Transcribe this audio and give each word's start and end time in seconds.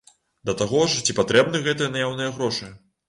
Да 0.49 0.53
таго 0.61 0.79
ж 0.93 1.03
ці 1.05 1.15
патрэбны 1.19 1.61
гэтыя 1.67 1.93
наяўныя 1.97 2.33
гроша? 2.39 2.71